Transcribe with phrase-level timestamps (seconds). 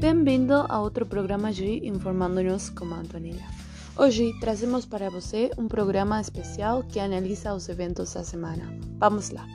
[0.00, 3.44] Bem-vindo a outro programa de Informando-nos com a Antonella.
[3.98, 8.74] Hoje trazemos para você um programa especial que analisa os eventos da semana.
[8.96, 9.46] Vamos lá!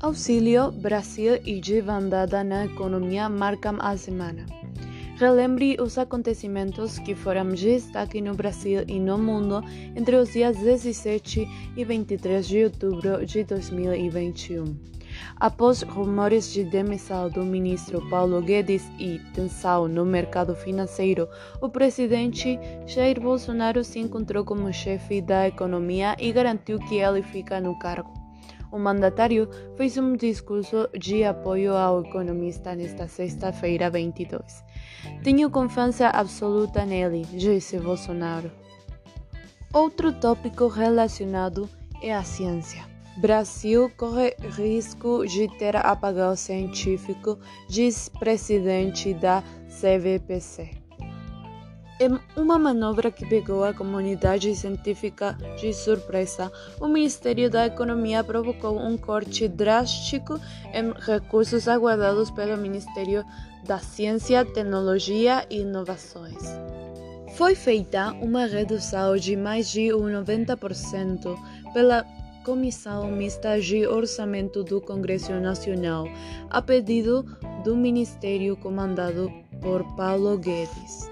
[0.00, 4.46] Auxílio, Brasil e desbandada na economia marcam a semana.
[5.16, 9.62] Relembre os acontecimentos que foram destaque no Brasil e no mundo
[9.94, 11.46] entre os dias 17
[11.76, 14.74] e 23 de outubro de 2021.
[15.36, 21.28] Após rumores de demissão do ministro Paulo Guedes e tensão no mercado financeiro,
[21.60, 27.22] o presidente Jair Bolsonaro se encontrou com o chefe da economia e garantiu que ele
[27.22, 28.12] fica no cargo.
[28.72, 34.62] O mandatário fez um discurso de apoio ao economista nesta sexta-feira 22.
[35.24, 38.50] Tenho confiança absoluta nele, disse Bolsonaro.
[39.72, 41.68] Outro tópico relacionado
[42.00, 42.84] é a ciência.
[43.16, 47.38] Brasil corre risco de ter apagão científico,
[47.68, 50.70] diz presidente da CVPC.
[52.00, 58.78] Em uma manobra que pegou a comunidade científica de surpresa, o Ministério da Economia provocou
[58.78, 60.40] um corte drástico
[60.72, 63.22] em recursos aguardados pelo Ministério
[63.66, 66.42] da Ciência, Tecnologia e Inovações.
[67.36, 71.36] Foi feita uma redução de mais de 90%
[71.74, 72.06] pela
[72.50, 76.04] Comissão Mista de Orçamento do Congresso Nacional,
[76.50, 77.24] a pedido
[77.62, 79.30] do Ministério comandado
[79.62, 81.08] por Paulo Guedes.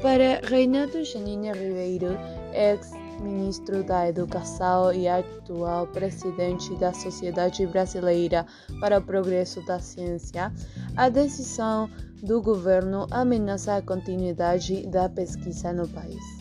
[0.00, 2.16] Para Reinaldo Janine Ribeiro,
[2.54, 8.46] ex-ministro da Educação e atual presidente da Sociedade Brasileira
[8.80, 10.50] para o Progresso da Ciência,
[10.96, 11.90] a decisão
[12.22, 16.35] do governo ameaça a continuidade da pesquisa no país.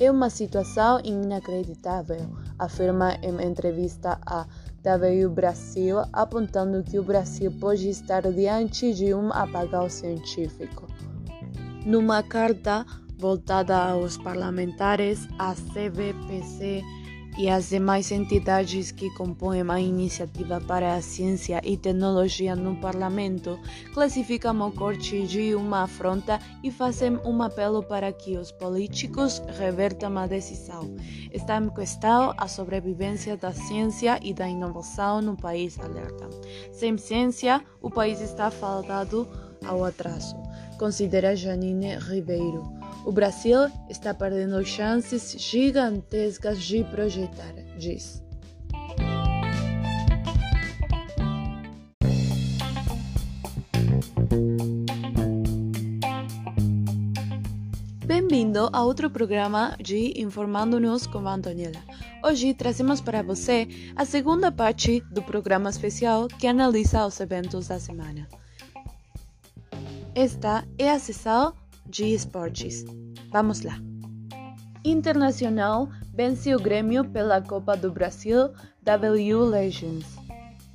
[0.00, 2.26] É uma situação inacreditável,
[2.58, 4.46] afirma em entrevista à
[4.82, 10.86] W Brasil, apontando que o Brasil pode estar diante de um apagão científico.
[11.84, 12.86] Numa carta
[13.18, 16.82] voltada aos parlamentares, a CVPC
[17.38, 23.58] e as demais entidades que compõem a Iniciativa para a Ciência e Tecnologia no Parlamento
[23.94, 30.18] classificam o corte de uma afronta e fazem um apelo para que os políticos revertam
[30.18, 30.94] a decisão.
[31.32, 36.28] Está em questão a sobrevivência da ciência e da inovação no país, alerta.
[36.72, 39.28] Sem ciência, o país está fadado
[39.64, 40.36] ao atraso,
[40.78, 42.79] considera Janine Ribeiro.
[43.04, 48.22] O Brasil está perdendo chances gigantescas de projetar, diz.
[58.04, 61.82] Bem-vindo a outro programa de Informando-nos com a Antonella.
[62.22, 67.78] Hoje trazemos para você a segunda parte do programa especial que analisa os eventos da
[67.78, 68.28] semana.
[70.14, 71.54] Esta é a sessão
[71.90, 72.84] de esportes.
[73.32, 73.78] Vamos lá.
[74.84, 78.50] Internacional vence o Grêmio pela Copa do Brasil
[78.82, 80.06] W Legends.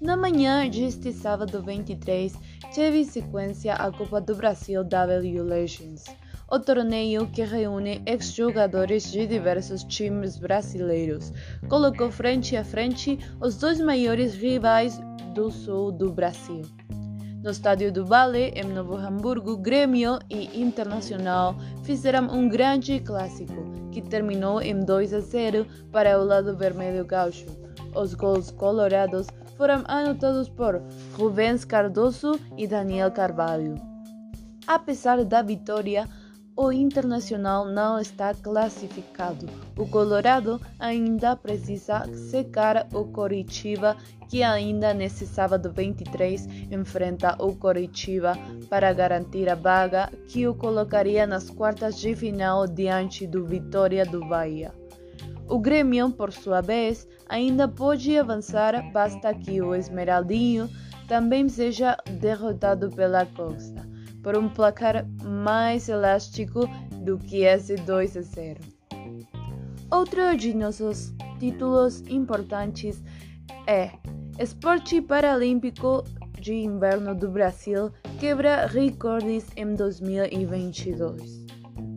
[0.00, 2.32] Na manhã deste sábado 23,
[2.72, 6.04] teve sequência a Copa do Brasil W Legends,
[6.48, 11.32] o torneio que reúne ex-jogadores de diversos times brasileiros.
[11.68, 15.00] Colocou frente a frente os dois maiores rivais
[15.34, 16.62] do sul do Brasil.
[17.48, 23.54] No estádio do Vale, em Novo Hamburgo, Grêmio e Internacional fizeram um grande clássico,
[23.90, 27.46] que terminou em 2 a 0 para o lado vermelho gaúcho.
[27.96, 30.82] Os gols colorados foram anotados por
[31.16, 33.76] Rubens Cardoso e Daniel Carvalho.
[34.66, 36.06] Apesar da vitória,
[36.60, 39.46] o Internacional não está classificado.
[39.78, 43.96] O Colorado ainda precisa secar o Coritiba,
[44.28, 48.32] que ainda nesse sábado 23 enfrenta o Coritiba
[48.68, 54.26] para garantir a vaga que o colocaria nas quartas de final diante do Vitória do
[54.26, 54.74] Bahia.
[55.48, 60.68] O Grêmio, por sua vez, ainda pode avançar, basta que o Esmeraldinho
[61.06, 63.86] também seja derrotado pela Costa
[64.22, 66.60] por um placar mais elástico
[67.04, 68.60] do que esse 2 a 0.
[69.90, 73.02] Outro de nossos títulos importantes
[73.66, 73.90] é
[74.38, 76.04] Esporte Paralímpico
[76.40, 81.46] de Inverno do Brasil quebra recordes em 2022.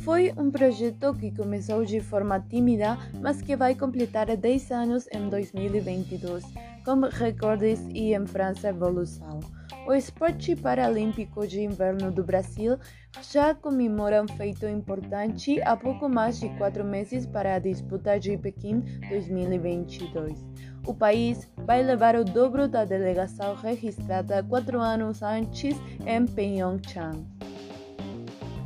[0.00, 5.28] Foi um projeto que começou de forma tímida, mas que vai completar 10 anos em
[5.28, 6.44] 2022,
[6.84, 9.38] com recordes e em frança evolução.
[9.84, 12.78] O esporte paralímpico de inverno do Brasil
[13.20, 18.38] já comemora um feito importante há pouco mais de quatro meses para a disputa de
[18.38, 20.46] Pequim 2022.
[20.86, 25.76] O país vai levar o dobro da delegação registrada quatro anos antes
[26.06, 27.26] em Pyeongchang.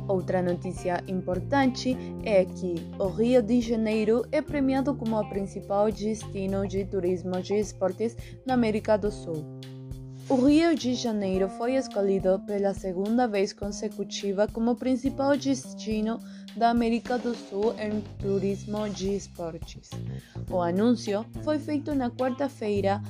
[0.07, 6.65] Outra notícia importante é que o Rio de Janeiro é premiado como o principal destino
[6.67, 8.15] de turismo de esportes
[8.45, 9.43] na América do Sul.
[10.29, 16.19] O Rio de Janeiro foi escolhido pela segunda vez consecutiva como principal destino
[16.55, 19.89] da América do Sul em turismo de esportes.
[20.49, 23.01] O anúncio foi feito na quarta-feira,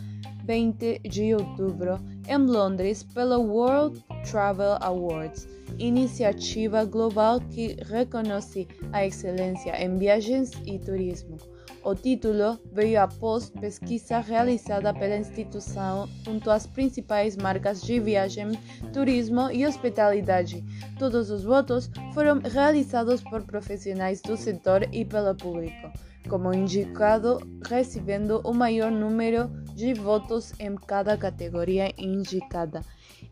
[0.45, 5.47] 20 de outubro, em Londres, pela World Travel Awards
[5.79, 11.37] iniciativa global que reconhece a excelência em viagens e turismo.
[11.83, 18.51] O título veio após pesquisa realizada pela instituição junto às principais marcas de viagem,
[18.91, 20.63] turismo e hospitalidade.
[20.99, 25.91] Todos os votos foram realizados por profissionais do setor e pelo público,
[26.27, 32.81] como indicado, recebendo o maior número de votos em cada categoria indicada.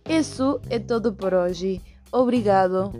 [0.08, 1.82] Isso é tudo por hoje.
[2.12, 2.92] Obrigado.